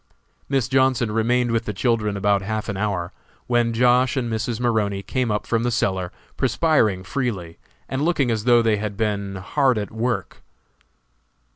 [0.49, 3.11] Miss Johnson remained with the children about half an hour,
[3.45, 4.17] when Josh.
[4.17, 4.59] and Mrs.
[4.59, 9.35] Maroney came up from the cellar, perspiring freely, and looking as though they had been
[9.35, 10.41] hard at work.